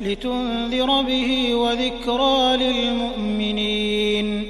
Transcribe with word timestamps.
لتنذر 0.00 1.02
به 1.02 1.54
وذكرى 1.54 2.56
للمؤمنين. 2.56 4.44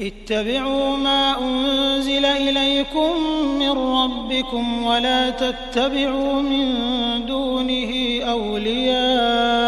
اتبعوا 0.00 0.96
ما 0.96 1.42
أنزل 1.42 2.24
إليكم 2.24 3.10
من 3.58 3.70
ربكم 3.70 4.84
ولا 4.84 5.30
تتبعوا 5.30 6.42
من 6.42 6.74
دونه 7.26 8.20
أولياء. 8.22 9.64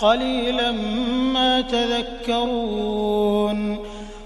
قليلا 0.00 0.72
ما 1.32 1.60
تذكرون. 1.60 3.78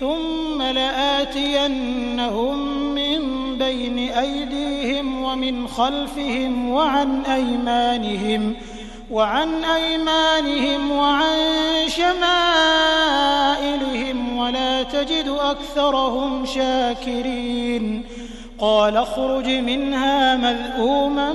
ثم 0.00 0.62
لآتينهم 0.62 2.58
من 2.94 3.20
بين 3.58 3.98
أيديهم 3.98 5.22
ومن 5.22 5.68
خلفهم 5.68 6.70
وعن 6.70 7.22
أيمانهم 7.22 8.54
وعن 9.10 9.64
أيمانهم 9.64 10.90
وعن 10.90 11.36
شمائلهم 11.88 12.36
ولا 14.38 14.82
تجد 14.82 15.28
أكثرهم 15.28 16.46
شاكرين 16.46 18.02
قال 18.58 18.96
اخرج 18.96 19.48
منها 19.48 20.36
مذءوما 20.36 21.32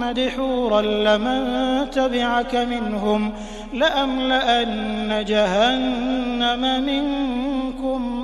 مدحورا 0.00 0.80
لمن 0.82 1.90
تبعك 1.90 2.54
منهم 2.54 3.32
لأملأن 3.72 5.24
جهنم 5.28 6.84
منكم 6.84 7.51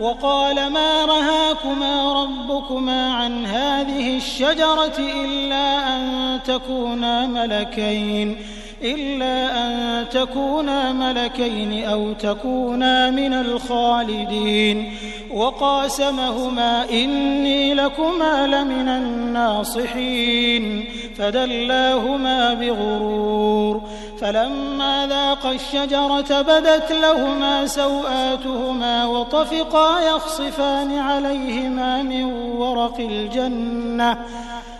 وقال 0.00 0.66
ما 0.70 1.04
رهاكما 1.04 2.22
ربكما 2.22 3.14
عن 3.14 3.46
هذه 3.46 4.16
الشجرة 4.16 4.98
إلا 4.98 5.96
أن 5.96 6.40
تكونا 6.44 7.26
ملكين 7.26 8.36
إلا 8.82 9.66
أن 9.66 10.04
تكونا 10.08 10.92
ملكين 10.92 11.84
أو 11.84 12.12
تكونا 12.12 13.10
من 13.10 13.32
الخالدين. 13.32 14.94
وقاسمهما 15.34 16.90
إني 16.90 17.74
لكما 17.74 18.46
لمن 18.46 18.88
الناصحين. 18.88 20.84
فدلاهما 21.18 22.54
بغرور. 22.54 23.82
فلما 24.20 25.06
ذاقا 25.06 25.52
الشجرة 25.52 26.42
بدت 26.42 26.92
لهما 26.92 27.66
سوآتهما 27.66 29.06
وطفقا 29.06 30.00
يخصفان 30.00 30.98
عليهما 30.98 32.02
من 32.02 32.24
ورق 32.56 33.00
الجنة. 33.00 34.18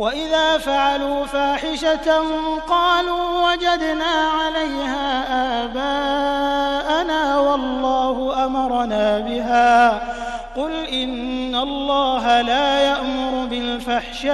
وإذا 0.00 0.58
فعلوا 0.58 1.26
فاحشة 1.26 2.22
قالوا 2.68 3.52
وجدنا 3.52 4.30
عليها 4.40 5.24
آباءنا 5.64 7.38
والله 7.38 8.44
أمرنا 8.46 9.18
بها. 9.18 10.00
قل 10.56 10.72
إن 10.86 11.54
الله 11.54 12.40
لا 12.40 12.80
يأمر 12.80 13.46
بالفحشاء. 13.46 14.30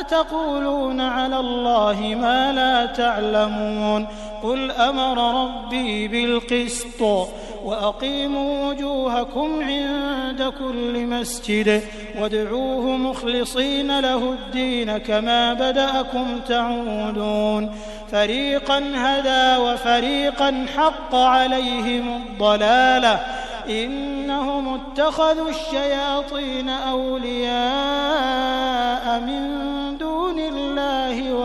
أتقولون 0.00 1.00
على 1.00 1.40
الله 1.40 2.16
ما 2.20 2.52
لا 2.52 2.86
تعلمون 2.86 4.06
قل 4.42 4.70
أمر 4.70 5.44
ربي 5.44 6.08
بالقسط 6.08 7.00
وأقيموا 7.64 8.68
وجوهكم 8.68 9.62
عند 9.62 10.52
كل 10.58 11.06
مسجد 11.06 11.82
وادعوه 12.20 12.96
مخلصين 12.96 14.00
له 14.00 14.32
الدين 14.32 14.98
كما 14.98 15.54
بدأكم 15.54 16.26
تعودون 16.48 17.74
فريقا 18.12 18.92
هدى 18.94 19.62
وفريقا 19.62 20.66
حق 20.76 21.14
عليهم 21.14 22.16
الضلالة 22.16 23.20
إنهم 23.68 24.74
اتخذوا 24.74 25.50
الشياطين 25.50 26.68
أولياء 26.68 27.60
من 29.20 29.69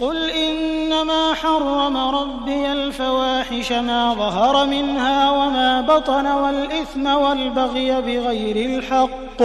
قل 0.00 0.30
إنما 0.30 1.34
حرم 1.34 1.96
ربي 1.96 2.72
الفواحش 2.72 3.72
ما 3.72 4.14
ظهر 4.14 4.66
منها 4.66 5.30
وما 5.30 5.80
بطن 5.80 6.26
والإثم 6.26 7.06
والبغي 7.06 8.00
بغير 8.00 8.56
الحق 8.56 9.42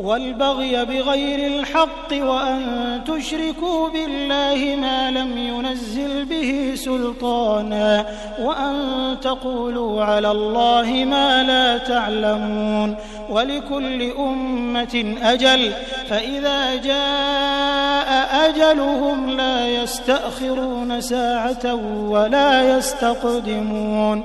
والبغي 0.00 0.84
بغير 0.84 1.46
الحق 1.46 2.12
وأن 2.12 3.00
تشركوا 3.06 3.88
بالله 3.88 4.76
ما 4.80 5.10
لم 5.10 5.38
ينزل 5.38 6.24
به 6.24 6.72
سلطانا 6.74 8.06
وأن 8.40 8.76
تقولوا 9.22 10.04
على 10.04 10.30
الله 10.30 11.04
ما 11.04 11.42
لا 11.42 11.78
تعلمون 11.78 12.96
ولكل 13.30 14.02
أمة 14.18 15.16
أجل 15.22 15.72
فإذا 16.08 16.74
جاء 16.74 18.48
أجلهم 18.48 19.30
لا 19.30 19.68
يستأخرون 19.68 21.00
ساعة 21.00 21.74
ولا 22.08 22.76
يستقدمون 22.76 24.24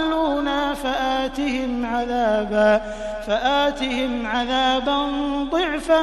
أضلونا 0.00 0.74
فآتهم 0.74 1.86
عذابا 1.86 2.80
فآتهم 3.26 4.26
عذابا 4.26 5.06
ضعفا 5.52 6.02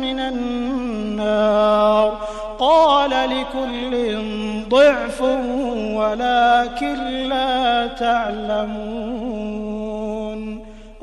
من 0.00 0.20
النار. 0.20 2.18
قال 2.58 3.10
لكل 3.10 4.18
ضعف 4.68 5.20
ولكن 5.94 7.28
لا 7.28 7.86
تعلمون. 7.86 9.63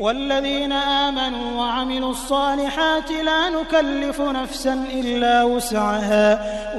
والذين 0.00 0.72
آمنوا 0.72 1.60
وعملوا 1.60 2.10
الصالحات 2.10 3.10
لا 3.10 3.48
نكلف 3.48 4.20
نفسا 4.20 4.84
إلا 4.94 5.44
وسعها. 5.44 6.28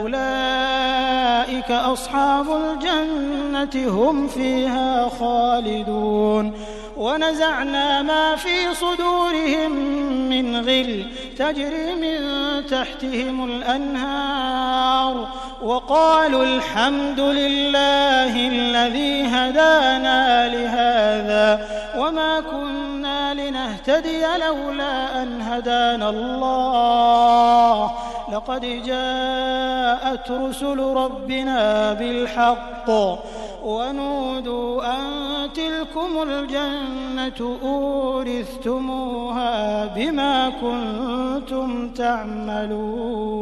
أولئك 0.01 1.71
أصحاب 1.71 2.45
الجنة 2.49 3.75
هم 3.87 4.27
فيها 4.27 5.09
خالدون. 5.19 6.53
ونزعنا 6.97 8.01
ما 8.01 8.35
في 8.35 8.75
صدورهم 8.75 9.71
من 10.29 10.55
غل 10.55 11.05
تجري 11.37 11.95
من 11.95 12.19
تحتهم 12.65 13.45
الأنهار. 13.45 15.27
وقالوا 15.63 16.43
الحمد 16.43 17.19
لله 17.19 18.47
الذي 18.47 19.25
هدانا 19.25 20.47
لهذا. 20.47 21.67
وما 21.97 22.39
كنا 22.39 23.10
لنهتدي 23.33 24.21
لولا 24.37 25.23
أن 25.23 25.41
هدانا 25.41 26.09
الله. 26.09 27.91
لقد 28.31 28.61
جاءت 28.61 30.31
رسل 30.31 30.79
ربنا 30.79 31.93
بالحق 31.93 32.89
ونودوا 33.63 34.83
أن 34.95 35.03
تلكم 35.53 36.21
الجنة 36.23 37.57
أورثتموها 37.63 39.55
بما 39.85 40.49
كنتم 40.49 41.89
تعملون. 41.89 43.41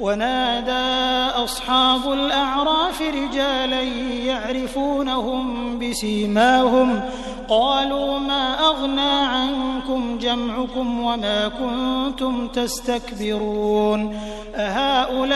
ونادى 0.00 1.44
أصحاب 1.44 2.12
الأعراف 2.12 3.02
رجالا 3.02 3.82
يعرفونهم 4.24 5.78
بسيماهم 5.78 7.00
قالوا 7.48 8.18
ما 8.18 8.60
أغنى 8.60 9.10
عنكم 9.10 10.18
جمعكم 10.18 11.00
وما 11.00 11.48
كنتم 11.48 12.48
تستكبرون؟ 12.48 14.16
أهؤلاء 14.54 15.30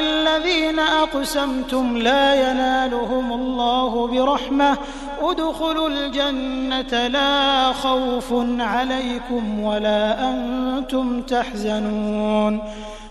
الذين 0.00 0.78
أقسمتم 0.78 1.98
لا 1.98 2.50
ينالهم 2.50 3.32
الله 3.32 4.06
برحمة 4.06 4.78
ادخلوا 5.22 5.88
الجنة 5.88 7.06
لا 7.06 7.72
خوف 7.72 8.32
عليكم 8.60 9.60
ولا 9.60 10.30
أنتم 10.30 11.22
تحزنون. 11.22 12.60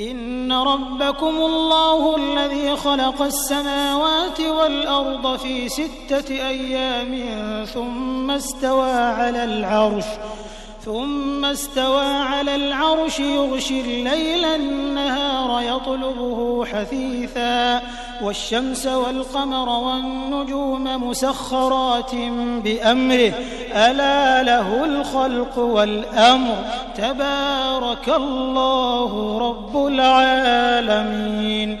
إن 0.00 0.52
ربكم 0.52 1.36
الله 1.36 2.16
الذي 2.16 2.76
خلق 2.76 3.22
السماوات 3.22 4.40
والأرض 4.40 5.38
في 5.38 5.68
ستة 5.68 6.48
أيام 6.48 7.24
ثم 7.64 8.30
استوى 8.30 8.92
على 8.92 9.44
العرش. 9.44 10.04
ثم 10.84 11.44
استوى 11.44 12.06
على 12.06 12.54
العرش 12.54 13.20
يغشي 13.20 13.80
الليل 13.80 14.44
النهار 14.44 15.62
يطلبه 15.62 16.64
حثيثا 16.64 17.82
والشمس 18.22 18.86
والقمر 18.86 19.68
والنجوم 19.68 21.08
مسخرات 21.08 22.14
بأمره. 22.64 23.32
ألا 23.72 24.42
له 24.42 24.84
الخلق 24.84 25.58
والأمر. 25.58 26.56
تبارك 26.96 28.08
الله 28.08 29.38
رب 29.38 29.86
العالمين. 29.86 31.80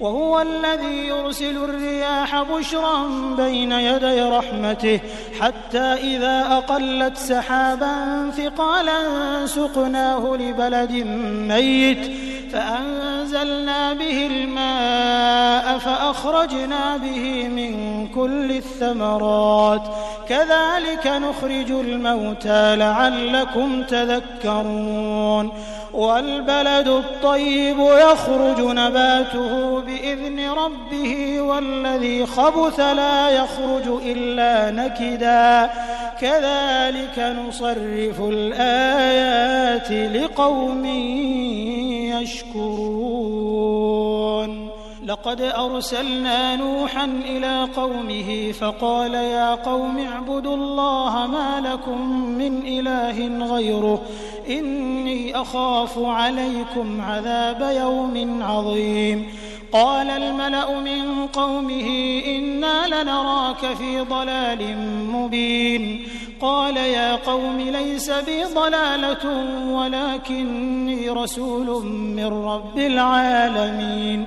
وهو 0.00 0.40
الذي 0.40 1.06
يرسل 1.06 1.56
الرياح 1.56 2.42
بشرا 2.42 3.08
بين 3.36 3.72
يدي 3.72 4.22
رحمته 4.22 5.00
حتى 5.40 5.78
إذا 5.78 6.46
أقلت 6.50 7.16
سحابا 7.16 8.30
ثقالا 8.30 9.00
سقناه 9.46 10.36
لبلد 10.36 10.92
ميت 11.48 12.12
فأنزلنا 12.52 13.92
به 13.92 14.26
الماء 14.26 15.78
فأخرجنا 15.78 16.96
به 16.96 17.48
من 17.48 18.06
كل 18.08 18.50
الثمرات. 18.50 19.82
كذلك 20.28 21.06
نخرج 21.06 21.70
الموتى 21.70 22.76
لعلكم 22.76 23.82
تذكرون. 23.82 25.52
والبلد 25.96 26.88
الطيب 26.88 27.78
يخرج 27.78 28.60
نباته 28.60 29.80
بإذن 29.80 30.50
ربه 30.50 31.40
والذي 31.40 32.26
خبث 32.26 32.80
لا 32.80 33.30
يخرج 33.30 33.88
إلا 34.04 34.70
نكدا. 34.70 35.70
كذلك 36.20 37.18
نصرف 37.18 38.20
الآيات 38.20 39.90
لقوم 40.16 40.86
يشكرون. 42.22 43.46
لقد 45.06 45.40
أرسلنا 45.40 46.56
نوحا 46.56 47.04
إلى 47.04 47.68
قومه 47.76 48.52
فقال 48.52 49.14
يا 49.14 49.54
قوم 49.54 49.98
اعبدوا 49.98 50.56
الله 50.56 51.26
ما 51.26 51.68
لكم 51.68 52.20
من 52.38 52.66
إله 52.66 53.46
غيره 53.54 54.02
إني 54.48 55.40
أخاف 55.40 55.98
عليكم 55.98 57.00
عذاب 57.00 57.76
يوم 57.76 58.42
عظيم. 58.42 59.26
قال 59.72 60.10
الملأ 60.10 60.80
من 60.80 61.26
قومه 61.26 61.88
إنا 62.26 62.86
لنراك 62.86 63.74
في 63.74 64.00
ضلال 64.00 64.78
مبين. 65.12 66.08
قال 66.40 66.76
يا 66.76 67.16
قوم 67.16 67.60
ليس 67.60 68.10
بي 68.10 68.44
ضلالة 68.44 69.24
ولكني 69.70 71.10
رسول 71.10 71.86
من 71.86 72.26
رب 72.26 72.78
العالمين. 72.78 74.26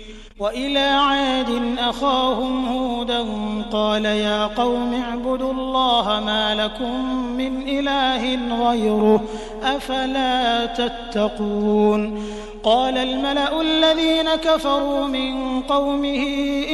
وإلى 0.41 0.79
عاد 0.79 1.77
أخاهم 1.79 2.65
هودا 2.65 3.25
قال 3.71 4.05
يا 4.05 4.47
قوم 4.47 4.93
اعبدوا 4.93 5.51
الله 5.53 6.23
ما 6.25 6.55
لكم 6.55 7.15
من 7.37 7.61
إله 7.67 8.39
غيره 8.69 9.23
أفلا 9.63 10.65
تتقون 10.65 12.23
قال 12.63 12.97
الملأ 12.97 13.61
الذين 13.61 14.29
كفروا 14.35 15.07
من 15.07 15.61
قومه 15.61 16.23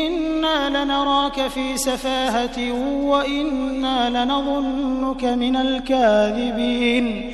إنا 0.08 0.84
لنراك 0.84 1.48
في 1.48 1.78
سفاهة 1.78 2.72
وإنا 3.04 4.10
لنظنك 4.10 5.24
من 5.24 5.56
الكاذبين 5.56 7.34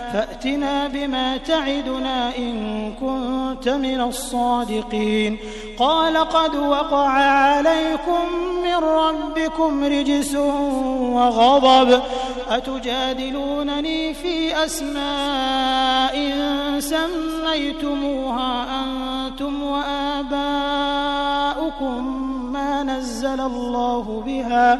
فأتنا 0.13 0.87
بما 0.87 1.37
تعدنا 1.37 2.37
إن 2.37 2.93
كنت 2.99 3.69
من 3.69 4.01
الصادقين. 4.01 5.37
قال 5.79 6.17
قد 6.17 6.55
وقع 6.55 7.09
عليكم 7.09 8.25
من 8.63 8.75
ربكم 8.75 9.83
رجس 9.83 10.35
وغضب. 11.15 12.01
أتجادلونني 12.49 14.13
في 14.13 14.65
أسماء 14.65 16.15
سميتموها 16.79 18.65
أنتم 18.83 19.63
وآباؤكم 19.63 20.41
ما 22.53 22.83
نزل 22.83 23.41
الله 23.41 24.23
بها 24.25 24.79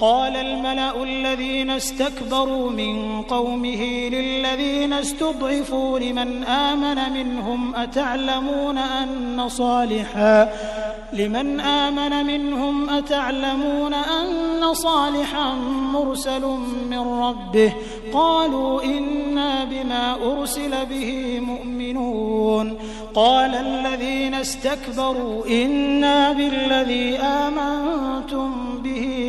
قال 0.00 0.36
الملأ 0.36 1.02
الذين 1.02 1.70
استكبروا 1.70 2.70
من 2.70 3.22
قومه 3.22 4.08
للذين 4.08 4.92
استضعفوا 4.92 5.98
لمن 5.98 6.44
آمن 6.44 7.12
منهم 7.12 7.74
أتعلمون 7.74 8.78
أن 8.78 9.48
صالحا؟ 9.48 10.48
لمن 11.12 11.60
آمن 11.60 12.26
منهم 12.26 12.90
أتعلمون 12.90 13.94
أن 13.94 14.74
صالحا 14.74 15.54
مرسل 15.92 16.42
من 16.90 16.98
ربه؟ 16.98 17.72
قالوا 18.12 18.82
إنا 18.84 19.64
بما 19.64 20.16
أرسل 20.32 20.86
به 20.86 21.40
مؤمنون. 21.40 22.78
قال 23.14 23.54
الذين 23.54 24.34
استكبروا 24.34 25.46
إنا 25.46 26.32
بالذي 26.32 27.18
آمنتم 27.18 28.80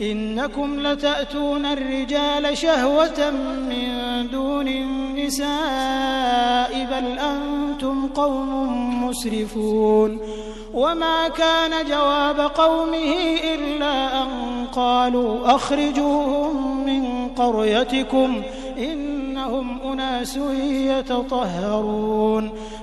إنكم 0.00 0.80
لتأتون 0.80 1.66
الرجال 1.66 2.58
شهوة 2.58 3.30
من 3.68 3.90
دون 4.32 4.68
النساء 4.68 5.50
بل 6.84 7.18
أنتم 7.18 8.06
قوم 8.06 9.04
مسرفون. 9.04 10.18
وما 10.74 11.28
كان 11.28 11.86
جواب 11.86 12.40
قومه 12.40 13.14
إلا 13.54 14.22
أن 14.22 14.28
قالوا 14.72 15.54
أخرجوهم 15.54 16.84
من 16.86 17.28
قريتكم 17.28 18.42
إنهم 18.78 19.80
أناس 19.92 20.36
يتطهرون. 20.62 22.50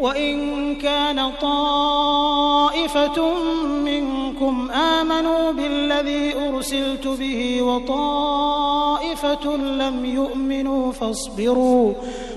وإن 0.00 0.74
كان 0.76 1.32
طائفة 1.40 3.34
منكم 3.84 4.70
آمنوا 4.70 5.52
بالذي 5.52 6.34
أرسلت 6.48 7.06
به 7.08 7.62
وطائفة 7.62 9.56
لم 9.56 10.04
يؤمنوا 10.04 10.92
فاصبروا 10.92 11.92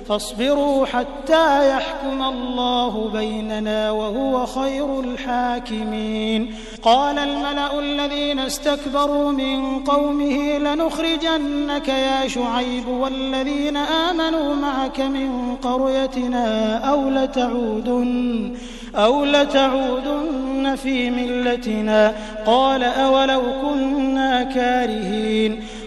فاصبروا 0.07 0.85
حتى 0.85 1.69
يحكم 1.69 2.23
الله 2.23 3.09
بيننا 3.13 3.91
وهو 3.91 4.45
خير 4.45 4.99
الحاكمين. 4.99 6.55
قال 6.83 7.19
الملأ 7.19 7.79
الذين 7.79 8.39
استكبروا 8.39 9.31
من 9.31 9.83
قومه 9.83 10.57
لنخرجنك 10.57 11.87
يا 11.87 12.27
شعيب 12.27 12.87
والذين 12.87 13.77
آمنوا 13.77 14.55
معك 14.55 14.99
من 14.99 15.55
قريتنا 15.55 16.77
أو 16.77 17.09
لتعودن 17.09 18.53
أو 18.95 19.25
لتعودن 19.25 20.75
في 20.75 21.09
ملتنا. 21.09 22.15
قال 22.45 22.83
أولو 22.83 23.41
كنا 23.61 24.43
كارهين. 24.43 25.63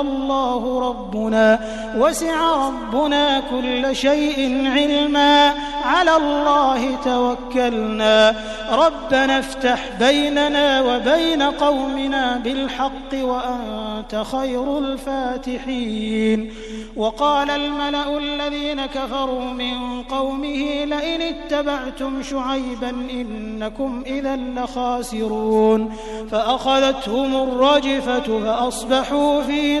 الله 0.00 0.80
ربنا 0.88 1.58
وسع 1.98 2.66
ربنا 2.66 3.42
كل 3.50 3.96
شيء 3.96 4.70
علما. 4.74 5.54
على 5.84 6.16
الله 6.16 6.96
توكلنا. 7.04 8.34
ربنا 8.72 9.38
افتح 9.38 9.88
بيننا 9.98 10.80
وبين 10.82 11.42
قومنا 11.42 12.40
بالحق 12.44 13.12
وأنت 13.14 14.22
خير 14.32 14.78
الفاتحين. 14.78 16.52
وقال 16.96 17.50
الملأ 17.50 18.18
الذين 18.18 18.86
كفروا 18.86 19.44
من 19.44 20.02
قومه 20.02 20.84
لئن 20.84 21.22
اتبعتم 21.22 22.22
شعيبا 22.22 22.90
إنكم 22.90 24.02
إذا 24.06 24.36
لخاسرون. 24.36 25.92
فأخذتهم 26.30 27.36
الرجفة 27.36 28.40
فأصبحوا 28.44 29.42
في 29.42 29.80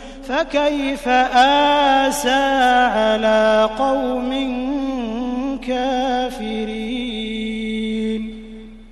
فكيف 0.31 1.07
آسى 2.07 2.43
على 2.95 3.69
قوم 3.77 4.31
كافرين؟ 5.67 7.01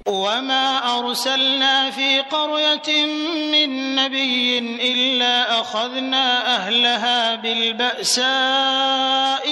وما 0.07 0.99
أرسلنا 0.99 1.91
في 1.91 2.19
قرية 2.19 3.05
من 3.51 3.95
نبي 3.95 4.59
إلا 4.91 5.61
أخذنا 5.61 6.55
أهلها 6.55 7.35
بالبأساء 7.35 8.29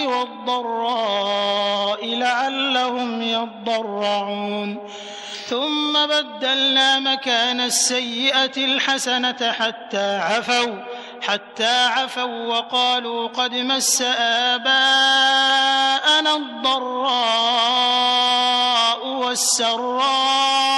والضراء 0.08 2.06
لعلهم 2.06 3.22
يضرعون. 3.22 4.78
ثم 5.48 5.94
بدلنا 6.08 7.00
مكان 7.00 7.62
السيئة 7.62 8.58
الحسنة 8.58 9.52
حتى 9.52 10.18
عفوا. 10.18 10.84
حتى 11.22 11.86
عفوا 11.86 12.46
وقالوا 12.48 13.28
قد 13.28 13.54
مس 13.56 14.02
آباءنا 14.02 14.76
الضراء 16.36 17.88
والسراء 19.08 20.78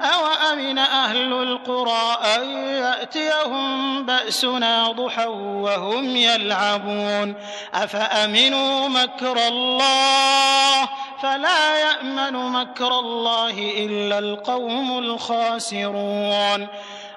أوأمن 0.00 0.78
أهل 0.78 1.32
القرى 1.32 2.18
أن 2.36 2.48
يأتيهم 2.68 4.06
بأسنا 4.06 4.92
ضحى 4.92 5.26
وهم 5.26 6.16
يلعبون؟ 6.16 7.34
أفأمنوا 7.74 8.88
مكر 8.88 9.48
الله؟ 9.48 10.88
فلا 11.22 11.78
يأمن 11.78 12.32
مكر 12.32 12.98
الله 12.98 13.72
إلا 13.76 14.18
القوم 14.18 14.98
الخاسرون. 14.98 16.68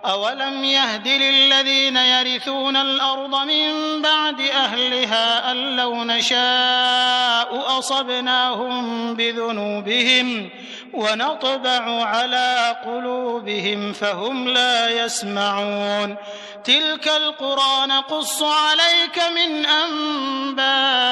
أولم 0.06 0.64
يهد 0.64 1.08
للذين 1.08 1.98
يرثون 1.98 2.76
الأرض 2.76 3.36
من 3.36 4.02
بعد 4.02 4.42
أهلها 4.42 5.52
أن 5.52 5.76
لو 5.76 6.04
نشاء 6.04 7.80
أصبناهم 7.80 9.14
بذنوبهم. 9.14 10.50
ونطبع 10.94 12.04
على 12.06 12.76
قلوبهم 12.86 13.94
فهم 13.94 14.48
لا 14.48 14.90
يسمعون. 14.90 16.16
تلك 16.64 17.08
القرى 17.08 17.86
نقص 17.88 18.44
عليك 18.44 19.20
من 19.36 19.66
أنبائها. 19.66 21.12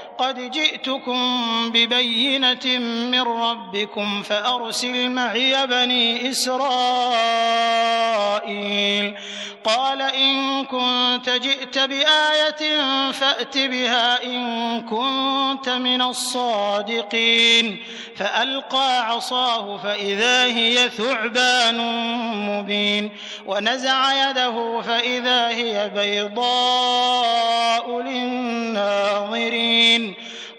قد 0.21 0.51
جئتكم 0.51 1.71
ببينة 1.71 2.79
من 3.11 3.21
ربكم 3.21 4.23
فأرسل 4.23 5.09
معي 5.09 5.67
بني 5.67 6.29
إسرائيل. 6.29 6.61
قال 9.63 10.01
إن 10.01 10.65
كنت 10.65 11.29
جئت 11.29 11.79
بآية 11.79 12.81
فأت 13.11 13.57
بها 13.57 14.23
إن 14.23 14.81
كنت 14.81 15.69
من 15.69 16.01
الصادقين. 16.01 17.83
فألقى 18.15 19.09
عصاه 19.09 19.77
فإذا 19.77 20.45
هي 20.45 20.89
ثعبان 20.89 21.77
مبين. 22.49 23.11
ونزع 23.45 24.29
يده 24.29 24.81
فإذا 24.81 25.47
هي 25.47 25.91
بيضاء 25.95 28.01
للناظرين. 28.01 30.10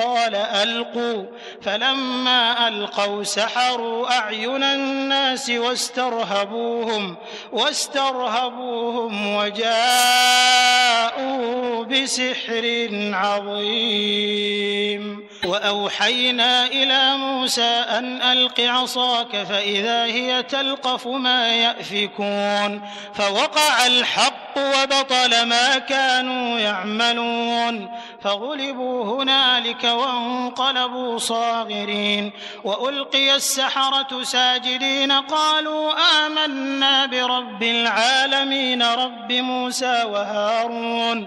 قال 0.00 0.34
ألقوا. 0.34 1.24
فلما 1.62 2.68
ألقوا 2.68 3.22
سحروا 3.22 4.18
أعين 4.18 4.62
الناس 4.62 5.50
واسترهبوهم 5.50 7.16
واسترهبوهم 7.52 9.36
وجاءوا 9.36 9.74
بسحر 11.84 12.88
عظيم. 13.12 15.00
وأوحينا 15.44 16.66
إلى 16.66 17.16
موسى 17.16 17.84
أن 17.98 18.22
ألق 18.22 18.60
عصاك 18.60 19.36
فإذا 19.36 20.04
هي 20.04 20.42
تلقف 20.42 21.06
ما 21.06 21.48
يأفكون. 21.48 22.82
فوقع 23.14 23.86
الحق 23.86 24.49
وبطل 24.56 25.42
ما 25.46 25.78
كانوا 25.78 26.58
يعملون 26.58 27.90
فغلبوا 28.22 29.04
هنالك 29.04 29.84
وانقلبوا 29.84 31.18
صاغرين 31.18 32.32
وألقي 32.64 33.34
السحرة 33.34 34.22
ساجدين 34.22 35.12
قالوا 35.12 35.92
آمنا 36.26 37.06
برب 37.06 37.62
العالمين 37.62 38.82
رب 38.82 39.32
موسى 39.32 40.04
وهارون 40.04 41.26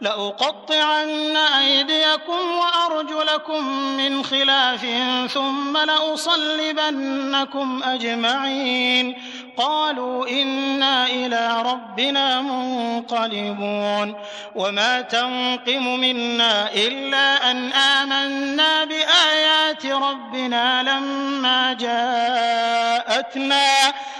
لأقطعن 0.00 1.36
أيديكم 1.36 2.40
وأرجلكم 2.58 3.68
من 3.96 4.24
خلاف 4.24 4.86
ثم 5.32 5.76
لأصلبنكم 5.76 7.82
أجمعين. 7.84 9.18
قالوا 9.56 10.28
إنا 10.28 11.06
إلى 11.06 11.62
ربنا 11.62 12.40
منقلبون. 12.40 14.14
وما 14.54 15.00
تنقم 15.00 16.00
منا 16.00 16.68
إلا 16.74 17.50
أن 17.50 17.72
آمنا 17.72 18.84
بآيات 18.84 19.86
ربنا 19.86 20.82
لما 20.82 21.72
جاءتنا. 21.72 23.94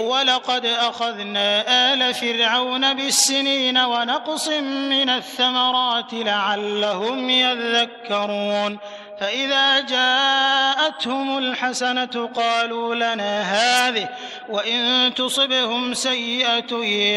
ولقد 0.00 0.66
أخذنا 0.66 1.64
آل 1.92 2.14
فرعون 2.14 2.94
بالسنين 2.94 3.78
ونقص 3.78 4.48
من 4.48 5.10
الثمرات 5.10 6.12
لعلهم 6.12 7.30
يذكرون. 7.30 8.78
فإذا 9.20 9.80
جاءتهم 9.80 11.38
الحسنة 11.38 12.30
قالوا 12.34 12.94
لنا 12.94 13.42
هذه 13.42 14.08
وإن 14.48 15.12
تصبهم 15.14 15.94
سيئة 15.94 16.74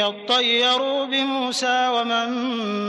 يطيروا 0.07 1.05
بموسى 1.05 1.87
ومن 1.87 2.29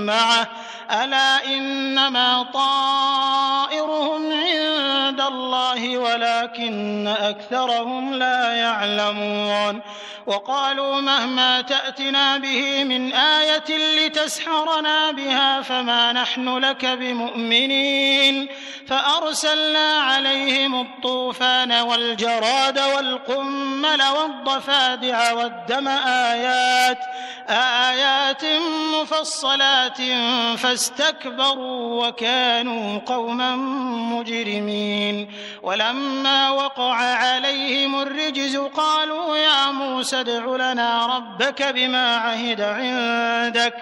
معه. 0.06 0.48
ألا 0.90 1.46
إنما 1.46 2.42
طائرهم 2.54 4.32
عند 4.32 5.20
الله 5.20 5.98
ولكن 5.98 7.08
أكثرهم 7.08 8.14
لا 8.14 8.54
يعلمون. 8.54 9.80
وقالوا 10.26 11.00
مهما 11.00 11.60
تأتنا 11.60 12.38
به 12.38 12.84
من 12.84 13.12
آية 13.12 13.96
لتسحرنا 13.96 15.10
بها 15.10 15.62
فما 15.62 16.12
نحن 16.12 16.58
لك 16.58 16.86
بمؤمنين. 16.86 18.48
فأرسلنا 19.04 19.92
عليهم 19.92 20.80
الطوفان 20.80 21.72
والجراد 21.72 22.78
والقمل 22.78 24.02
والضفادع 24.02 25.32
والدم 25.32 25.88
آيات 25.88 26.98
آيات 27.48 28.42
مفصلات 28.94 29.98
فاستكبروا 30.58 32.08
وكانوا 32.08 32.98
قوما 33.06 33.56
مجرمين. 34.16 35.30
ولما 35.62 36.50
وقع 36.50 36.94
عليهم 36.94 38.00
الرجز 38.02 38.56
قالوا 38.56 39.36
يا 39.36 39.70
موسى 39.70 40.20
ادع 40.20 40.56
لنا 40.56 41.06
ربك 41.06 41.62
بما 41.62 42.16
عهد 42.16 42.60
عندك 42.60 43.74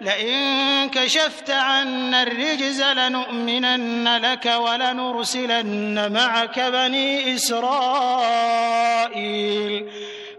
لئن 0.00 0.88
كشفت 0.90 1.50
عنا 1.50 2.22
الرجز 2.22 2.82
لنؤمنن 2.82 4.16
لك 4.16 4.46
ولنرسلن 4.70 6.12
معك 6.12 6.60
بني 6.60 7.34
إسرائيل. 7.34 8.70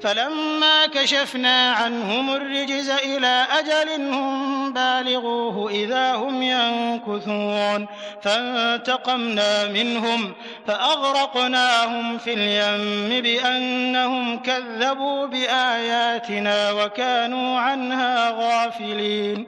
فلما 0.02 0.86
كشفنا 0.86 1.72
عنهم 1.72 2.34
الرجز 2.34 2.89
إلى 2.89 3.46
أجل 3.60 3.89
هم 4.13 4.74
بالغوه 4.74 5.72
إذا 5.72 6.15
هم 6.15 6.44
ينكثون. 6.44 7.88
فانتقمنا 8.22 9.67
منهم 9.67 10.34
فأغرقناهم 10.67 12.17
في 12.17 12.34
اليم 12.34 13.22
بأنهم 13.22 14.39
كذبوا 14.39 15.26
بآياتنا 15.26 16.72
وكانوا 16.72 17.60
عنها 17.60 18.30
غافلين. 18.30 19.48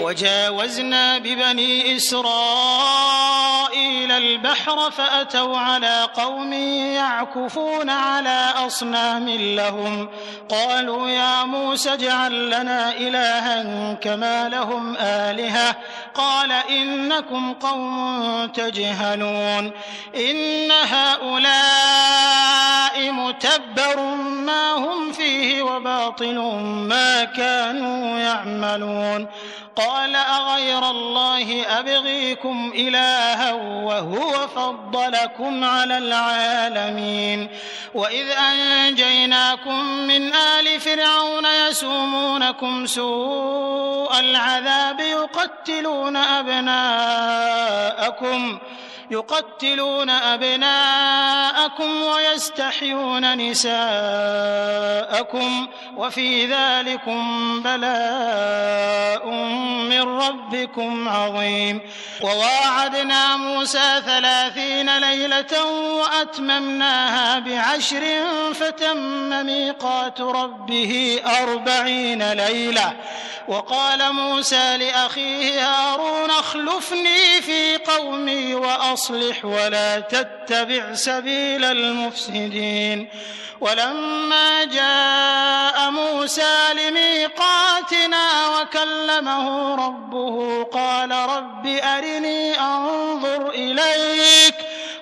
وجاوزنا 0.00 1.18
ببني 1.18 1.96
إسرائيل. 1.96 3.69
البحر 4.10 4.90
فأتوا 4.90 5.58
على 5.58 6.08
قوم 6.14 6.52
يعكفون 6.52 7.90
على 7.90 8.48
أصنام 8.66 9.28
لهم. 9.28 10.08
قالوا 10.48 11.08
يا 11.08 11.44
موسى 11.44 11.94
اجعل 11.94 12.46
لنا 12.46 12.92
إلها 12.92 13.94
كما 13.94 14.48
لهم 14.48 14.96
آلهة. 14.96 15.76
قال 16.14 16.52
إنكم 16.52 17.52
قوم 17.52 18.46
تجهلون. 18.46 19.72
إن 20.16 20.70
هؤلاء 20.70 21.50
متبر 23.12 24.00
ما 24.24 24.72
هم 24.72 25.12
فيه 25.12 25.62
وباطل 25.62 26.38
ما 26.88 27.24
كانوا 27.24 28.18
يعملون. 28.18 29.26
قال 29.76 30.16
أغير 30.16 30.90
الله 30.90 31.66
أبغيكم 31.78 32.72
إلها 32.74 33.52
وهو 33.70 34.48
فضلكم 34.48 35.64
على 35.64 35.98
العالمين. 35.98 37.48
وإذ 37.94 38.30
أنجيناكم 38.30 39.84
من 40.06 40.34
آل 40.34 40.80
فرعون 40.80 41.46
يسومونكم 41.68 42.86
سوء 42.86 44.20
العذاب 44.20 45.00
يقتلون 45.00 46.16
أبناءكم. 46.16 47.40
يقتلون 49.10 50.10
أبناءكم 50.10 52.02
ويستحيون 52.02 53.50
نساءكم 53.50 53.80
وفي 55.96 56.46
ذلكم 56.46 57.22
بلاء 57.62 59.26
من 59.90 60.02
ربكم 60.02 61.08
عظيم. 61.08 61.80
وواعدنا 62.20 63.36
موسى 63.36 64.02
ثلاثين 64.06 64.98
ليلة 64.98 65.64
وأتممناها 65.74 67.38
بعشر 67.38 68.02
فتم 68.54 69.46
ميقات 69.46 70.20
ربه 70.20 71.20
أربعين 71.42 72.32
ليلة. 72.32 72.96
وقال 73.48 74.12
موسى 74.12 74.76
لأخيه 74.76 75.66
هارون 75.66 76.30
اخلفني 76.30 77.42
في 77.42 77.76
قومي 77.76 78.54
وأصلح 79.00 79.44
ولا 79.44 80.00
تتبع 80.00 80.94
سبيل 80.94 81.64
المفسدين. 81.64 83.08
ولما 83.60 84.64
جاء 84.64 85.90
موسى 85.90 86.56
لميقاتنا 86.74 88.48
وكلمه 88.48 89.74
ربه 89.86 90.64
قال 90.64 91.10
رب 91.10 91.66
أرني 91.66 92.60
أنظر 92.60 93.50
إليك. 93.50 94.54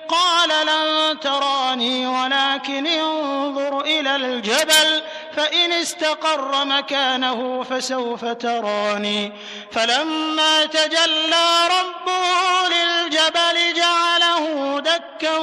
قال 0.09 0.49
لن 0.49 1.19
تراني 1.19 2.07
ولكن 2.07 2.87
انظر 2.87 3.81
إلى 3.81 4.15
الجبل. 4.15 5.01
فإن 5.39 5.71
استقر 5.71 6.65
مكانه 6.65 7.63
فسوف 7.63 8.25
تراني 8.25 9.33
فلما 9.71 10.65
تجلى 10.65 11.67
ربه 11.79 12.67
للجبل 12.69 13.73
جعله 13.75 14.79
دكا 14.79 15.37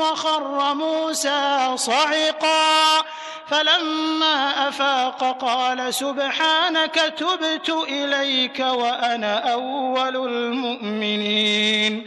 وخر 0.00 0.74
موسى 0.74 1.72
صعقا 1.74 3.04
فلما 3.48 4.68
أفاق 4.68 5.38
قال 5.40 5.94
سبحانك 5.94 6.94
تبت 6.94 7.70
إليك 7.88 8.58
وأنا 8.60 9.52
أول 9.52 10.16
المؤمنين 10.16 12.06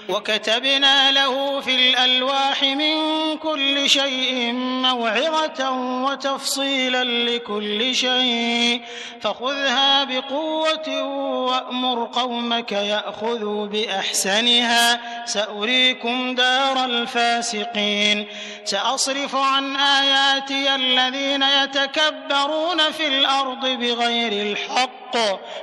وكتبنا 0.11 1.11
له 1.11 1.59
في 1.59 1.75
الألواح 1.75 2.63
من 2.63 2.95
كل 3.37 3.89
شيء 3.89 4.51
موعظة 4.53 5.71
وتفصيلا 6.05 7.03
لكل 7.03 7.95
شيء. 7.95 8.81
فخذها 9.21 10.03
بقوة 10.03 11.03
وأمر 11.45 12.09
قومك 12.13 12.71
يأخذوا 12.71 13.67
بأحسنها. 13.67 15.01
سأريكم 15.25 16.35
دار 16.35 16.85
الفاسقين. 16.85 18.27
سأصرف 18.65 19.35
عن 19.35 19.75
آياتي 19.75 20.75
الذين 20.75 21.43
يتكبرون 21.43 22.91
في 22.91 23.07
الأرض 23.07 23.65
بغير 23.65 24.51
الحق. 24.51 25.00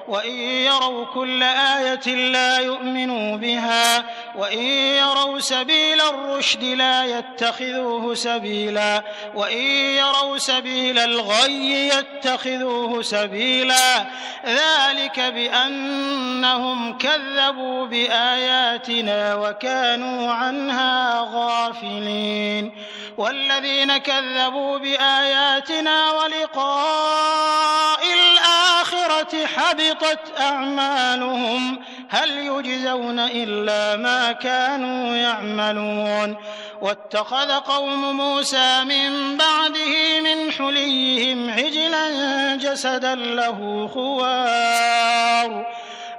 وإن 0.08 0.30
يروا 0.40 1.04
كل 1.04 1.42
آية 1.42 2.14
لا 2.14 2.58
يؤمنوا 2.58 3.36
بها 3.36 4.04
وإن 4.36 4.62
يروا 5.02 5.38
سبيل 5.38 6.00
الرشد 6.00 6.64
لا 6.64 7.04
يتخذوه 7.04 8.14
سبيلا 8.14 9.02
وإن 9.34 9.62
يروا 10.00 10.38
سبيل 10.38 10.98
الغي 10.98 11.88
يتخذوه 11.88 13.02
سبيلا. 13.02 14.06
ذلك 14.46 15.20
بأنهم 15.20 16.98
كذبوا 16.98 17.86
بآياتنا 17.86 19.34
وكانوا 19.34 20.32
عنها 20.32 21.20
غافلين. 21.32 22.72
والذين 23.18 23.96
كذبوا 23.98 24.78
بآياتنا 24.78 26.12
ولقاء 26.12 28.00
الآخرة 28.48 29.46
حبطت 29.46 30.40
أعمالهم 30.40 31.78
هل 32.08 32.30
يجزون 32.30 33.18
إلا 33.18 33.96
ما 33.96 34.32
كانوا 34.32 35.16
يعملون. 35.16 36.36
واتخذ 36.82 37.52
قوم 37.52 38.16
موسى 38.16 38.84
من 38.84 39.36
بعده 39.36 40.20
من 40.20 40.52
حليهم 40.52 41.50
عجلا 41.50 42.56
جسدا 42.56 43.14
له 43.14 43.90
خوار. 43.94 45.66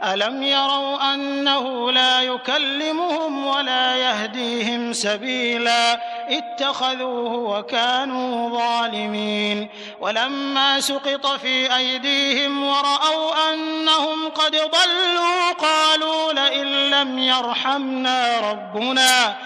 ألم 0.04 0.44
يروا 0.44 1.14
أنه 1.14 1.92
لا 1.92 2.22
يكلمهم 2.22 3.48
ولا 3.48 3.96
يهديهم 3.96 4.94
سبيلا 4.94 6.00
اتخذوه 6.38 7.34
وكانوا 7.34 8.50
ظالمين 8.60 9.70
ولما 10.00 10.80
سقط 10.80 11.28
في 11.28 11.76
أيديهم 11.76 12.64
ورأوا 12.64 13.54
أنهم 13.54 14.30
قد 14.30 14.52
ضلوا 14.52 15.52
قالوا 15.52 16.34
لئن 16.34 16.90
لم 16.90 17.20
يرحمنا 17.20 18.40
ربنا 18.52 19.38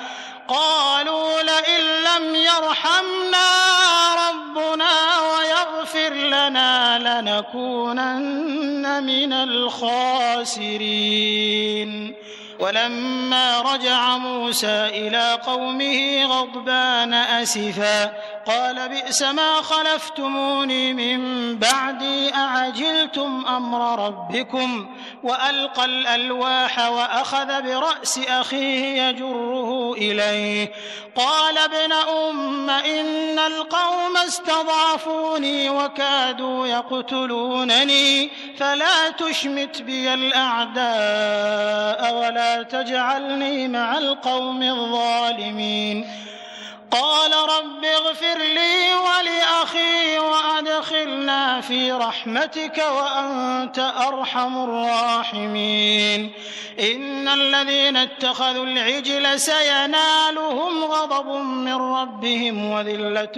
قالوا 0.47 1.41
لئن 1.41 1.83
لم 2.03 2.35
يرحمنا 2.35 3.49
ربنا 4.29 4.91
ويغفر 5.21 6.13
لنا 6.13 6.99
لنكونن 7.21 9.03
من 9.03 9.33
الخاسرين. 9.33 10.73
ولما 12.63 13.61
رجع 13.61 14.17
موسى 14.17 14.87
إلى 14.87 15.39
قومه 15.45 16.25
غضبان 16.25 17.13
أسفا 17.13 18.13
قال 18.45 18.89
بئس 18.89 19.21
ما 19.21 19.61
خلفتموني 19.61 20.93
من 20.93 21.19
بعدي 21.59 22.33
أعجلتم 22.33 23.45
أمر 23.47 24.05
ربكم 24.05 24.87
وألقى 25.23 25.85
الألواح 25.85 26.89
وأخذ 26.89 27.61
برأس 27.61 28.19
أخيه 28.27 29.03
يجره 29.03 29.93
إليه 29.93 30.71
قال 31.15 31.57
ابن 31.57 31.91
أم 31.91 32.69
إن 32.69 33.39
القوم 33.39 34.17
استضعفوني 34.17 35.69
وكادوا 35.69 36.67
يقتلونني 36.67 38.29
فلا 38.57 39.09
تشمت 39.09 39.81
بي 39.81 40.13
الأعداء 40.13 40.93
ولا 42.15 42.52
تجعلني 42.61 43.67
مع 43.67 43.97
القوم 43.97 44.63
الظالمين 44.63 46.07
قال 46.93 47.31
رب 47.33 47.85
اغفر 47.85 48.37
لي 48.37 48.93
ولأخي 48.95 50.19
وأدخل 50.19 50.53
وأدخلنا 50.63 51.61
في 51.61 51.91
رحمتك 51.91 52.77
وأنت 52.77 53.79
أرحم 54.07 54.63
الراحمين. 54.63 56.31
إن 56.79 57.27
الذين 57.27 57.97
اتخذوا 57.97 58.65
العجل 58.65 59.39
سينالهم 59.39 60.83
غضب 60.83 61.27
من 61.45 61.73
ربهم 61.73 62.71
وذلة 62.71 63.33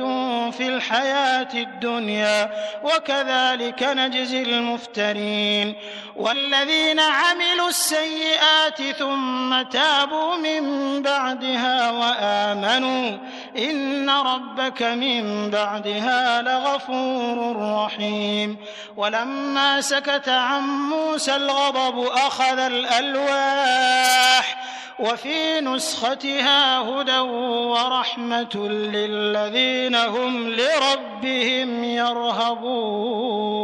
في 0.52 0.68
الحياة 0.68 1.54
الدنيا 1.54 2.50
وكذلك 2.84 3.84
نجزي 3.84 4.42
المفترين. 4.42 5.76
والذين 6.16 7.00
عملوا 7.00 7.70
السيئات 7.70 8.82
ثم 9.00 9.62
تابوا 9.62 10.36
من 10.36 11.02
بعدها 11.02 11.92
وآمنوا 11.92 13.18
إن 13.58 14.10
ربك 14.10 14.84
من 14.84 15.50
بعدها 15.50 16.42
لغفور 16.42 17.56
رحيم 17.58 18.58
ولما 18.98 19.82
سكت 19.82 20.30
عن 20.30 20.62
موسى 20.62 21.36
الغضب 21.36 22.00
أخذ 22.00 22.60
الألواح 22.60 24.66
وفي 25.00 25.62
نسختها 25.62 26.80
هدى 26.80 27.20
ورحمة 27.20 28.68
للذين 28.70 29.96
هم 29.96 30.50
لربهم 30.50 31.84
يرهبون 31.84 33.56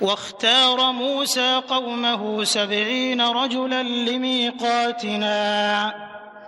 واختار 0.00 0.92
موسى 0.92 1.62
قومه 1.68 2.44
سبعين 2.44 3.20
رجلا 3.20 3.82
لميقاتنا 3.82 5.34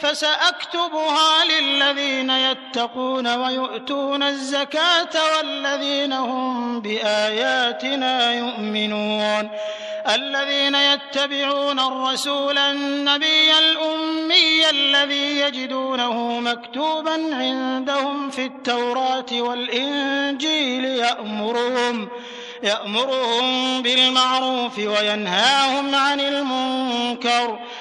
فسأكتبها 0.00 1.44
للذين 1.44 2.30
يتقون 2.30 3.36
ويؤتون 3.36 4.22
الزكاة 4.22 5.14
والذين 5.36 6.12
هم 6.12 6.80
بآياتنا 6.80 8.32
يؤمنون. 8.32 9.50
الذين 10.14 10.74
يتبعون 10.74 11.80
الرسول 11.80 12.58
النبي 12.58 13.58
الأمي 13.58 14.70
الذي 14.70 15.40
يجدونه 15.40 16.40
مكتوبا 16.40 17.14
عندهم 17.34 18.30
في 18.30 18.46
التوراة 18.46 19.26
والإنجيل 19.32 20.84
يأمرهم 20.84 22.08
يأمرهم 22.62 23.82
بالمعروف 23.82 24.78
وينهاهم 24.78 25.94
عن 25.94 26.20
المنكر. 26.20 27.58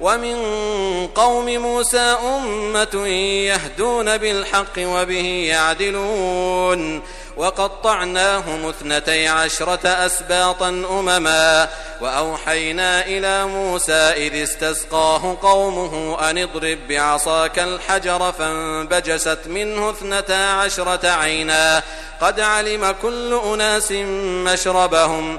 ومن 0.00 0.36
قوم 1.06 1.46
موسى 1.46 2.16
أمة 2.36 3.06
يهدون 3.46 4.16
بالحق 4.16 4.78
وبه 4.78 5.46
يعدلون. 5.48 7.02
وقطعناهم 7.36 8.68
اثنتي 8.68 9.28
عشرة 9.28 9.88
أسباطا 9.88 10.68
أمما. 10.68 11.68
وأوحينا 12.00 13.06
إلى 13.06 13.46
موسى 13.46 13.92
إذ 13.92 14.42
استسقاه 14.42 15.38
قومه 15.42 16.30
أن 16.30 16.38
اضرب 16.38 16.78
بعصاك 16.88 17.58
الحجر 17.58 18.32
فانبجست 18.32 19.38
منه 19.46 19.90
اثنتا 19.90 20.32
عشرة 20.32 21.08
عينا. 21.08 21.82
قد 22.20 22.40
علم 22.40 22.94
كل 23.02 23.40
أناس 23.44 23.92
مشربهم. 24.52 25.38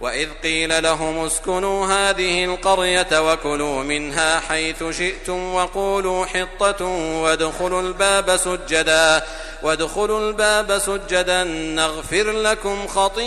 وإذ 0.00 0.28
قيل 0.42 0.82
لهم 0.82 1.24
اسكنوا 1.24 1.86
هذه 1.86 2.44
القرية 2.44 3.32
وكلوا 3.32 3.82
منها 3.82 4.40
حيث 4.40 4.84
شئتم 4.90 5.54
وقولوا 5.54 6.26
حطة 6.26 6.84
وادخلوا 7.22 7.82
الباب 7.82 8.36
سجدا 8.36 9.22
وادخلوا 9.62 10.28
الباب 10.28 10.78
سجدا 10.78 11.44
نغفر 11.44 12.30
لكم 12.30 12.86
خطيئاتكم 12.86 13.24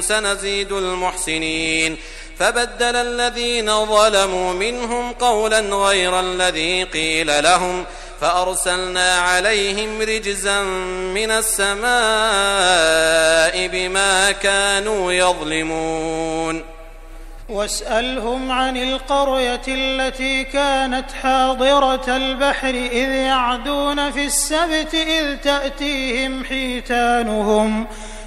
سنزيد 0.00 0.72
المحسنين. 0.72 1.96
فبدل 2.38 2.96
الذين 2.96 3.86
ظلموا 3.86 4.52
منهم 4.52 5.12
قولا 5.12 5.60
غير 5.60 6.20
الذي 6.20 6.84
قيل 6.84 7.42
لهم 7.42 7.84
فأرسلنا 8.24 9.18
عليهم 9.18 10.00
رجزا 10.00 10.62
من 11.14 11.30
السماء 11.30 11.84
بما 13.68 14.32
كانوا 14.32 15.12
يظلمون. 15.12 16.64
واسألهم 17.48 18.50
عن 18.50 18.76
القرية 18.76 19.62
التي 19.68 20.44
كانت 20.44 21.12
حاضرة 21.22 22.16
البحر 22.16 22.68
إذ 22.68 23.10
يعدون 23.10 24.10
في 24.10 24.24
السبت 24.24 24.94
إذ 24.94 25.36
تأتيهم 25.36 26.44
حيتانهم 26.44 27.86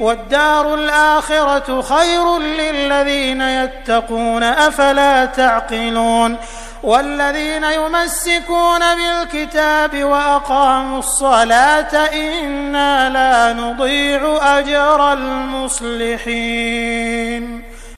والدار 0.00 0.74
الآخرة 0.74 1.82
خير 1.82 2.38
للذين 2.38 3.40
يتقون 3.40 4.42
أفلا 4.42 5.24
تعقلون؟ 5.24 6.36
والذين 6.82 7.64
يمسكون 7.64 8.80
بالكتاب 8.94 10.04
وأقاموا 10.04 10.98
الصلاة 10.98 12.06
إنا 12.06 13.10
لا 13.10 13.52
نضيع 13.52 14.38
أجر 14.58 15.12
المصلحين. 15.12 16.58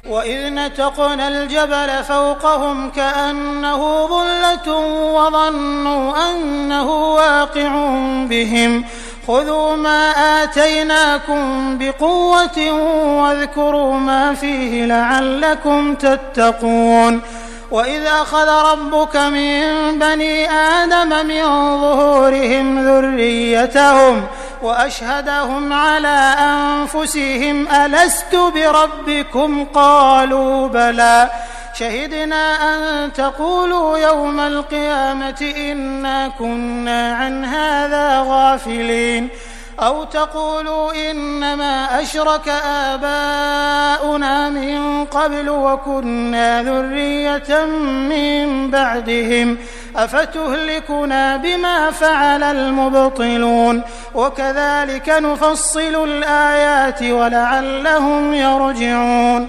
وإذ 0.08 0.54
نتقنا 0.54 1.28
الجبل 1.28 2.04
فوقهم 2.04 2.90
كأنه 2.90 4.06
ظلة 4.06 4.76
وظنوا 5.14 6.30
أنه 6.30 6.90
واقع 6.90 7.68
بهم. 8.24 8.84
خذوا 9.30 9.76
ما 9.76 10.10
آتيناكم 10.42 11.78
بقوة 11.78 12.72
واذكروا 13.22 13.94
ما 13.94 14.34
فيه 14.34 14.84
لعلكم 14.84 15.94
تتقون. 15.94 17.20
وإذ 17.70 18.06
أخذ 18.06 18.48
ربك 18.72 19.16
من 19.16 19.62
بني 19.98 20.50
آدم 20.50 21.26
من 21.26 21.44
ظهورهم 21.80 22.88
ذريتهم 22.88 24.26
وأشهدهم 24.62 25.72
على 25.72 26.34
أنفسهم 26.38 27.68
ألست 27.68 28.36
بربكم؟ 28.54 29.64
قالوا 29.74 30.68
بلى. 30.68 31.30
شهدنا 31.80 32.74
أن 32.74 33.12
تقولوا 33.12 33.98
يوم 33.98 34.40
القيامة 34.40 35.52
إنا 35.56 36.28
كنا 36.38 37.12
عن 37.14 37.44
هذا 37.44 38.24
غافلين 38.26 39.28
أو 39.80 40.04
تقولوا 40.04 41.10
إنما 41.10 42.02
أشرك 42.02 42.48
آباؤنا 42.66 44.48
من 44.48 45.04
قبل 45.04 45.50
وكنا 45.50 46.62
ذرية 46.62 47.64
من 47.84 48.70
بعدهم 48.70 49.56
أفتهلكنا 49.96 51.36
بما 51.36 51.90
فعل 51.90 52.42
المبطلون 52.42 53.82
وكذلك 54.14 55.08
نفصل 55.08 56.04
الآيات 56.04 57.02
ولعلهم 57.02 58.34
يرجعون 58.34 59.48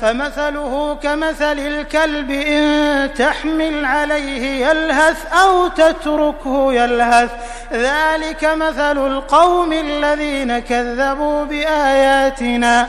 فمثله 0.00 0.98
كمثل 1.02 1.58
الكلب 1.58 2.30
إن 2.30 3.10
تحمل 3.14 3.84
عليه 3.84 4.66
يلهث 4.66 5.32
أو 5.32 5.68
تتركه 5.68 6.72
يلهث. 6.72 7.30
ذلك 7.72 8.44
مثل 8.44 9.06
القوم 9.06 9.72
الذين 9.72 10.58
كذبوا 10.58 11.44
بآياتنا. 11.44 12.88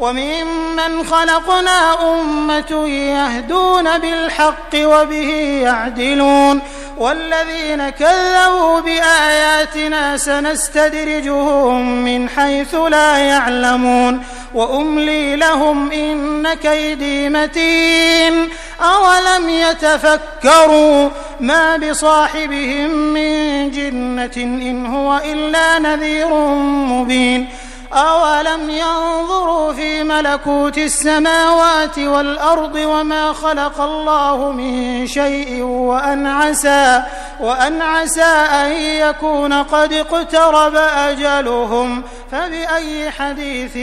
وممن 0.00 1.06
خلقنا 1.06 2.12
أمة 2.12 2.88
يهدون 2.88 3.98
بالحق 3.98 4.74
وبه 4.74 5.30
يعدلون 5.62 6.60
والذين 6.98 7.90
كذبوا 7.90 8.80
بآياتنا 8.80 10.16
سنستدرجهم 10.16 12.04
من 12.04 12.28
حيث 12.28 12.74
لا 12.74 13.18
يعلمون 13.18 14.22
وأملي 14.54 15.36
لهم 15.36 15.92
إن 15.92 16.54
كيدي 16.54 17.28
متين 17.28 18.48
أولم 18.80 19.48
يتفكروا 19.48 21.10
ما 21.40 21.76
بصاحبهم 21.76 22.90
من 22.90 23.70
جنة 23.70 24.32
إن 24.36 24.86
هو 24.86 25.20
إلا 25.24 25.78
نذير 25.78 26.34
مبين 26.64 27.48
أولم 27.94 28.70
ينظروا 28.70 29.72
في 29.72 30.02
ملكوت 30.02 30.78
السماوات 30.78 31.98
والأرض 31.98 32.74
وما 32.74 33.32
خلق 33.32 33.80
الله 33.80 34.52
من 34.52 35.06
شيء 35.06 35.62
وأن 35.62 36.26
عسى 36.26 37.02
وأن 37.40 37.82
عسى 37.82 38.22
أن 38.62 38.72
يكون 38.72 39.52
قد 39.52 39.92
اقترب 39.92 40.76
أجلهم 40.76 42.02
فبأي 42.32 43.10
حديث 43.10 43.76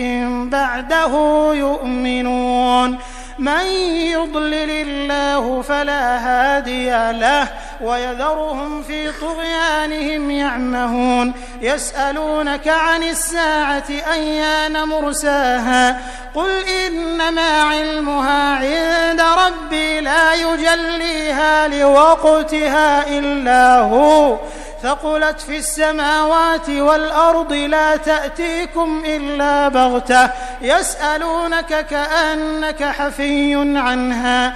بعده 0.52 1.12
يؤمنون 1.54 2.98
من 3.42 3.66
يضلل 4.12 4.70
الله 4.72 5.62
فلا 5.62 6.18
هادي 6.18 6.90
له 7.20 7.48
ويذرهم 7.82 8.84
في 8.84 9.12
طغيانهم 9.12 10.32
يعمهون 10.32 11.34
يسألونك 11.62 12.68
عن 12.68 13.04
الساعة 13.04 13.84
أيان 14.14 14.84
مرساها 14.88 16.02
قل 16.36 16.50
إنما 16.64 17.62
علمها 17.62 18.56
عند 18.56 19.22
ربي 19.22 20.00
لا 20.00 20.34
يجليها 20.34 21.68
لوقتها 21.68 23.08
إلا 23.08 23.80
هو 23.80 24.38
ثقلت 24.84 25.42
في 25.42 25.58
السماوات 25.58 26.70
والأرض 26.70 27.54
لا 27.54 27.96
تأتيكم 27.96 29.04
إلا 29.06 29.68
بغتة 29.68 30.30
يسألونك 30.62 31.86
كأنك 31.86 32.84
حفي 32.84 33.56
عنها 33.78 34.56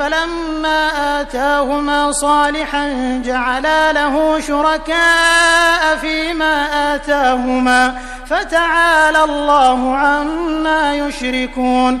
فلما 0.00 1.20
آتاهما 1.20 2.12
صالحا 2.12 2.88
جعلا 3.24 3.92
له 3.92 4.40
شركاء 4.40 5.96
فيما 6.00 6.54
آتاهما 6.94 8.00
فتعالى 8.26 9.24
الله 9.24 9.96
عما 9.96 10.94
يشركون 10.94 12.00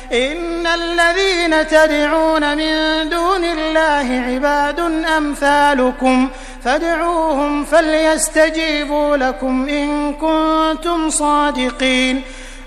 إن 0.13 0.67
الذين 0.67 1.67
تدعون 1.67 2.57
من 2.57 3.09
دون 3.09 3.43
الله 3.43 4.23
عباد 4.27 4.79
أمثالكم 5.17 6.29
فادعوهم 6.63 7.65
فليستجيبوا 7.65 9.17
لكم 9.17 9.69
إن 9.69 10.13
كنتم 10.13 11.09
صادقين 11.09 12.21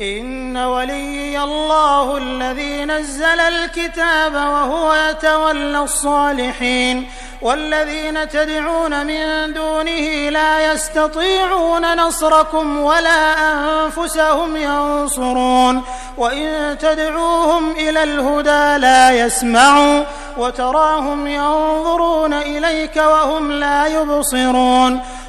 إن 0.00 0.56
ولي 0.56 1.42
الله 1.44 2.16
الذي 2.16 2.84
نزل 2.84 3.40
الكتاب 3.40 4.34
وهو 4.34 4.94
يتولى 4.94 5.78
الصالحين 5.78 7.08
والذين 7.42 8.28
تدعون 8.28 9.06
من 9.06 9.52
دونه 9.52 10.28
لا 10.30 10.72
يستطيعون 10.72 11.96
نصركم 11.96 12.78
ولا 12.78 13.34
أنفسهم 13.84 14.56
ينصرون 14.56 15.82
وإن 16.16 16.78
تدعوهم 16.78 17.72
إلى 17.72 18.02
الهدى 18.02 18.78
لا 18.78 19.10
يسمعوا 19.10 20.04
وتراهم 20.36 21.26
ينظرون 21.26 22.34
إليك 22.34 22.96
وهم 22.96 23.52
لا 23.52 23.86
يبصرون 23.86 25.00